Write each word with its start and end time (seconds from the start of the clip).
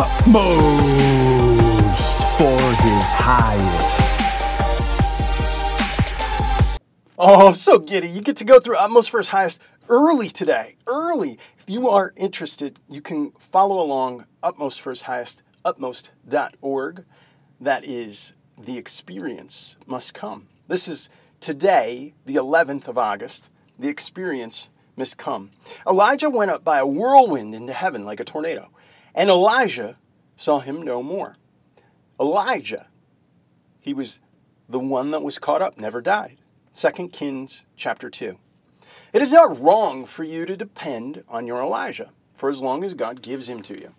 utmost 0.00 1.58
for 2.38 2.60
his 2.82 3.10
highest. 3.10 4.22
Oh, 7.18 7.48
I'm 7.48 7.56
so 7.56 7.80
giddy. 7.80 8.08
You 8.08 8.20
get 8.20 8.36
to 8.36 8.44
go 8.44 8.60
through 8.60 8.76
Utmost 8.76 9.10
for 9.10 9.18
his 9.18 9.28
highest 9.28 9.58
early 9.88 10.28
today. 10.28 10.76
Early. 10.86 11.36
If 11.58 11.68
you 11.68 11.88
are 11.88 12.12
interested, 12.16 12.78
you 12.88 13.00
can 13.00 13.32
follow 13.32 13.82
along 13.82 14.26
Utmost 14.40 14.80
for 14.80 14.90
his 14.90 15.02
highest, 15.02 15.42
utmost.org. 15.64 17.04
That 17.60 17.84
is 17.84 18.34
the 18.56 18.78
experience 18.78 19.76
must 19.84 20.14
come. 20.14 20.46
This 20.68 20.86
is 20.86 21.10
today, 21.40 22.14
the 22.24 22.36
11th 22.36 22.86
of 22.86 22.98
August. 22.98 23.50
The 23.76 23.88
experience 23.88 24.70
must 24.96 25.18
come. 25.18 25.50
Elijah 25.88 26.30
went 26.30 26.52
up 26.52 26.62
by 26.62 26.78
a 26.78 26.86
whirlwind 26.86 27.52
into 27.52 27.72
heaven 27.72 28.04
like 28.04 28.20
a 28.20 28.24
tornado, 28.24 28.70
and 29.18 29.30
Elijah 29.30 29.96
saw 30.36 30.60
him 30.60 30.80
no 30.80 31.02
more. 31.02 31.34
Elijah, 32.20 32.86
he 33.80 33.92
was 33.92 34.20
the 34.68 34.78
one 34.78 35.10
that 35.10 35.24
was 35.24 35.40
caught 35.40 35.60
up, 35.60 35.76
never 35.76 36.00
died. 36.00 36.38
2 36.72 37.08
Kings 37.08 37.64
chapter 37.74 38.08
2. 38.08 38.38
It 39.12 39.20
is 39.20 39.32
not 39.32 39.60
wrong 39.60 40.04
for 40.04 40.22
you 40.22 40.46
to 40.46 40.56
depend 40.56 41.24
on 41.28 41.48
your 41.48 41.60
Elijah 41.60 42.10
for 42.32 42.48
as 42.48 42.62
long 42.62 42.84
as 42.84 42.94
God 42.94 43.20
gives 43.20 43.48
him 43.50 43.60
to 43.62 43.74
you. 43.74 43.92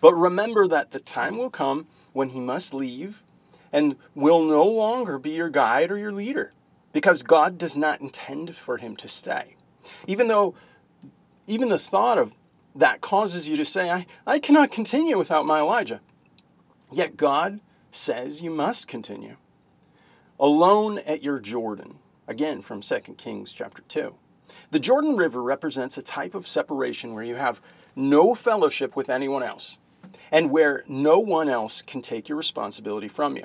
But 0.00 0.14
remember 0.14 0.68
that 0.68 0.92
the 0.92 1.00
time 1.00 1.36
will 1.36 1.50
come 1.50 1.88
when 2.12 2.28
he 2.28 2.38
must 2.38 2.72
leave 2.72 3.24
and 3.72 3.96
will 4.14 4.44
no 4.44 4.64
longer 4.64 5.18
be 5.18 5.30
your 5.30 5.50
guide 5.50 5.90
or 5.90 5.98
your 5.98 6.12
leader 6.12 6.52
because 6.92 7.24
God 7.24 7.58
does 7.58 7.76
not 7.76 8.00
intend 8.00 8.54
for 8.54 8.76
him 8.76 8.94
to 8.96 9.08
stay. 9.08 9.56
Even 10.06 10.28
though, 10.28 10.54
even 11.48 11.70
the 11.70 11.78
thought 11.78 12.18
of 12.18 12.36
that 12.74 13.00
causes 13.00 13.48
you 13.48 13.56
to 13.56 13.64
say, 13.64 13.90
I, 13.90 14.06
I 14.26 14.38
cannot 14.38 14.70
continue 14.70 15.18
without 15.18 15.46
my 15.46 15.60
Elijah. 15.60 16.00
Yet 16.92 17.16
God 17.16 17.60
says 17.90 18.42
you 18.42 18.50
must 18.50 18.88
continue. 18.88 19.36
Alone 20.38 20.98
at 20.98 21.22
your 21.22 21.38
Jordan, 21.38 21.98
again 22.26 22.60
from 22.60 22.80
2 22.80 23.00
Kings 23.16 23.52
chapter 23.52 23.82
2. 23.82 24.14
The 24.70 24.78
Jordan 24.78 25.16
River 25.16 25.42
represents 25.42 25.98
a 25.98 26.02
type 26.02 26.34
of 26.34 26.46
separation 26.46 27.14
where 27.14 27.24
you 27.24 27.36
have 27.36 27.60
no 27.94 28.34
fellowship 28.34 28.96
with 28.96 29.10
anyone 29.10 29.42
else 29.42 29.78
and 30.32 30.50
where 30.50 30.84
no 30.88 31.18
one 31.18 31.48
else 31.48 31.82
can 31.82 32.00
take 32.00 32.28
your 32.28 32.38
responsibility 32.38 33.08
from 33.08 33.36
you. 33.36 33.44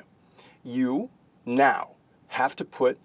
You 0.64 1.10
now 1.44 1.90
have 2.28 2.56
to 2.56 2.64
put 2.64 2.98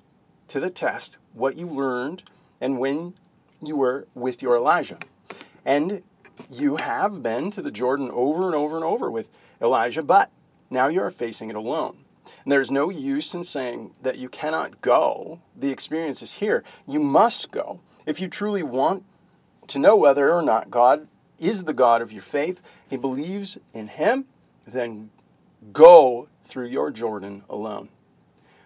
to 0.48 0.60
the 0.60 0.70
test 0.70 1.18
what 1.34 1.56
you 1.56 1.68
learned 1.68 2.24
and 2.60 2.80
when 2.80 3.14
you 3.62 3.76
were 3.76 4.08
with 4.14 4.42
your 4.42 4.56
Elijah. 4.56 4.98
And 5.66 6.04
you 6.50 6.78
have 6.78 7.22
been 7.22 7.52
to 7.52 7.62
the 7.62 7.72
Jordan 7.72 8.10
over 8.12 8.46
and 8.46 8.56
over 8.56 8.76
and 8.76 8.86
over 8.86 9.10
with 9.10 9.30
Elijah, 9.62 10.04
but 10.04 10.32
now 10.70 10.88
you 10.88 11.02
are 11.02 11.12
facing 11.12 11.50
it 11.50 11.56
alone. 11.56 11.98
And 12.44 12.52
there's 12.52 12.72
no 12.72 12.90
use 12.90 13.34
in 13.34 13.44
saying 13.44 13.92
that 14.02 14.18
you 14.18 14.30
cannot 14.30 14.82
go. 14.82 15.40
The 15.56 15.72
experience 15.72 16.22
is 16.22 16.34
here. 16.34 16.64
You 16.88 17.00
must 17.00 17.52
go. 17.52 17.80
If 18.06 18.20
you 18.20 18.28
truly 18.28 18.64
want 18.64 19.04
to 19.68 19.80
know 19.80 19.96
whether 19.96 20.34
or 20.34 20.42
not 20.42 20.72
God 20.72 21.08
is 21.40 21.64
the 21.64 21.74
God 21.74 22.02
of 22.02 22.12
your 22.12 22.22
faith, 22.22 22.62
He 22.90 22.98
believes 22.98 23.58
in 23.74 23.88
Him, 23.88 24.26
then 24.66 25.10
go 25.74 26.28
through 26.44 26.68
your 26.68 26.92
Jordan 26.92 27.44
alone. 27.50 27.90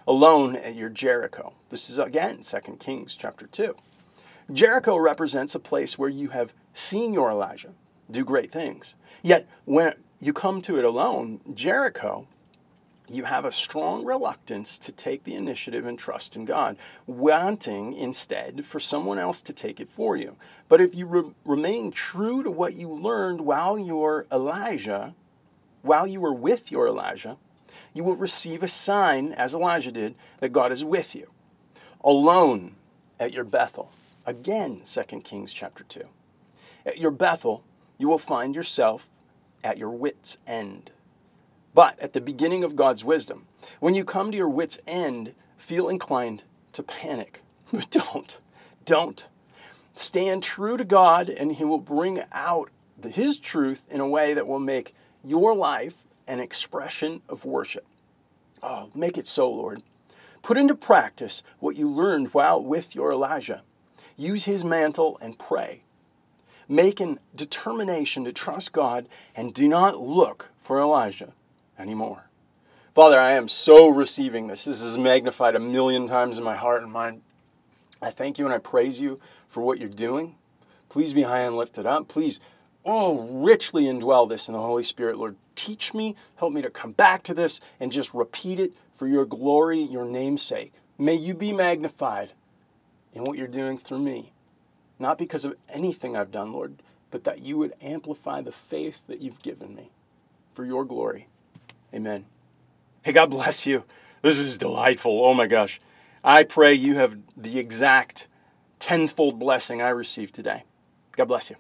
Alone 0.08 0.56
at 0.56 0.76
your 0.76 0.90
Jericho. 0.90 1.54
This 1.70 1.90
is 1.90 1.98
again 1.98 2.42
2 2.42 2.60
Kings 2.80 3.16
chapter 3.16 3.48
2. 3.48 3.76
Jericho 4.52 4.98
represents 4.98 5.56
a 5.56 5.60
place 5.60 5.98
where 5.98 6.10
you 6.10 6.30
have 6.30 6.54
seen 6.76 7.14
your 7.14 7.32
Elijah 7.32 7.74
do 8.12 8.24
great 8.24 8.52
things. 8.52 8.96
Yet 9.24 9.48
when 9.66 9.94
you 10.20 10.32
come 10.32 10.62
to 10.62 10.78
it 10.78 10.86
alone, 10.86 11.42
Jericho 11.54 12.28
you 13.10 13.26
have 13.26 13.46
a 13.46 13.52
strong 13.52 14.04
reluctance 14.04 14.80
to 14.80 14.92
take 14.92 15.24
the 15.24 15.36
initiative 15.36 15.86
and 15.86 15.98
trust 15.98 16.36
in 16.36 16.46
God, 16.46 16.78
wanting 17.06 17.94
instead 17.94 18.66
for 18.66 18.80
someone 18.80 19.20
else 19.20 19.42
to 19.44 19.54
take 19.54 19.80
it 19.80 19.90
for 19.90 20.16
you. 20.16 20.36
But 20.68 20.82
if 20.82 20.96
you 20.96 21.06
re- 21.06 21.32
remain 21.46 21.92
true 21.92 22.44
to 22.44 22.52
what 22.52 22.74
you 22.74 22.90
learned 22.90 23.42
while 23.42 23.78
you're 23.78 24.26
Elijah, 24.32 25.14
while 25.82 26.08
you 26.08 26.20
were 26.20 26.34
with 26.34 26.72
your 26.72 26.88
Elijah, 26.88 27.38
you 27.94 28.04
will 28.04 28.16
receive 28.16 28.64
a 28.64 28.68
sign, 28.68 29.32
as 29.34 29.54
Elijah 29.54 29.92
did, 29.92 30.16
that 30.40 30.54
God 30.54 30.72
is 30.72 30.84
with 30.84 31.16
you. 31.16 31.30
Alone 32.04 32.76
at 33.20 33.34
your 33.34 33.44
Bethel. 33.44 33.92
Again, 34.26 34.82
2 34.84 35.22
Kings 35.22 35.54
chapter 35.54 35.84
2. 35.84 36.02
At 36.86 37.00
your 37.00 37.12
Bethel, 37.12 37.64
you 37.98 38.08
will 38.08 38.20
find 38.20 38.56
yourself 38.56 39.10
at 39.64 39.78
your 39.78 39.90
wits' 39.90 40.38
end. 40.46 40.92
But 41.74 42.00
at 42.00 42.14
the 42.14 42.22
beginning 42.22 42.64
of 42.64 42.76
God's 42.76 43.04
wisdom, 43.04 43.48
when 43.80 43.96
you 43.96 44.06
come 44.06 44.32
to 44.32 44.38
your 44.38 44.50
wits' 44.50 44.80
end, 44.88 45.34
feel 45.58 45.90
inclined 45.90 46.44
to 46.74 46.84
panic. 46.84 47.42
But 47.72 47.90
don't. 47.90 48.40
Don't. 48.86 49.28
Stand 49.96 50.44
true 50.44 50.78
to 50.78 50.86
God, 50.86 51.30
and 51.30 51.54
He 51.54 51.66
will 51.66 51.80
bring 51.80 52.22
out 52.32 52.70
His 53.04 53.38
truth 53.40 53.88
in 53.90 54.00
a 54.00 54.08
way 54.08 54.34
that 54.34 54.48
will 54.48 54.60
make 54.60 54.94
your 55.24 55.56
life 55.56 56.06
an 56.28 56.40
expression 56.40 57.22
of 57.28 57.46
worship. 57.46 57.86
Oh, 58.62 58.92
make 58.94 59.18
it 59.18 59.28
so, 59.28 59.50
Lord. 59.50 59.82
Put 60.42 60.58
into 60.58 60.76
practice 60.76 61.44
what 61.60 61.76
you 61.76 61.90
learned 61.90 62.34
while 62.34 62.64
with 62.64 62.96
your 62.96 63.12
Elijah. 63.12 63.64
Use 64.16 64.46
his 64.46 64.64
mantle 64.64 65.18
and 65.20 65.38
pray. 65.38 65.82
Make 66.68 67.00
a 67.00 67.18
determination 67.36 68.26
to 68.26 68.34
trust 68.34 68.74
God 68.74 69.08
and 69.36 69.54
do 69.54 69.68
not 69.68 70.00
look 70.00 70.50
for 70.60 70.80
Elijah 70.80 71.34
anymore. 71.78 72.30
Father, 72.94 73.20
I 73.20 73.34
am 73.34 73.48
so 73.48 73.90
receiving 73.90 74.48
this. 74.48 74.66
This 74.66 74.82
is 74.82 74.98
magnified 74.98 75.56
a 75.56 75.60
million 75.60 76.08
times 76.08 76.38
in 76.38 76.44
my 76.44 76.56
heart 76.56 76.82
and 76.82 76.92
mind. 76.92 77.22
I 78.02 78.10
thank 78.10 78.40
you 78.40 78.46
and 78.46 78.54
I 78.54 78.58
praise 78.58 79.02
you 79.02 79.20
for 79.48 79.62
what 79.62 79.80
you're 79.80 79.90
doing. 79.90 80.36
Please 80.90 81.14
be 81.14 81.24
high 81.24 81.42
and 81.42 81.58
lifted 81.58 81.86
up. 81.86 82.08
Please, 82.08 82.40
oh, 82.86 83.28
richly 83.30 83.84
indwell 83.84 84.30
this 84.30 84.48
in 84.48 84.54
the 84.54 84.62
Holy 84.62 84.84
Spirit, 84.84 85.18
Lord. 85.18 85.36
Teach 85.56 85.94
me, 85.94 86.16
help 86.38 86.54
me 86.54 86.62
to 86.62 86.70
come 86.70 86.94
back 86.94 87.22
to 87.24 87.34
this 87.34 87.60
and 87.80 87.92
just 87.92 88.14
repeat 88.14 88.60
it 88.60 88.74
for 88.94 89.08
your 89.08 89.26
glory, 89.26 89.80
your 89.80 90.06
name's 90.06 90.42
sake. 90.42 90.74
May 90.98 91.16
you 91.16 91.34
be 91.34 91.52
magnified 91.52 92.32
in 93.14 93.24
what 93.24 93.38
you're 93.38 93.48
doing 93.48 93.78
through 93.78 94.00
me. 94.00 94.32
Not 95.00 95.18
because 95.18 95.46
of 95.46 95.56
anything 95.70 96.16
I've 96.16 96.32
done, 96.32 96.54
Lord, 96.54 96.82
but 97.12 97.24
that 97.24 97.40
you 97.40 97.58
would 97.58 97.74
amplify 97.82 98.42
the 98.42 98.52
faith 98.52 99.06
that 99.08 99.22
you've 99.22 99.42
given 99.42 99.76
me 99.76 99.92
for 100.54 100.66
your 100.66 100.86
glory. 100.86 101.28
Amen. 101.94 102.26
Hey, 103.04 103.12
God 103.12 103.30
bless 103.30 103.66
you. 103.66 103.84
This 104.22 104.40
is 104.40 104.58
delightful. 104.58 105.24
Oh 105.24 105.34
my 105.34 105.48
gosh. 105.48 105.80
I 106.24 106.44
pray 106.44 106.74
you 106.74 106.96
have 106.96 107.18
the 107.38 107.60
exact 107.60 108.28
tenfold 108.80 109.38
blessing 109.38 109.82
I 109.82 109.90
received 109.90 110.34
today. 110.34 110.64
God 111.16 111.26
bless 111.26 111.50
you. 111.50 111.58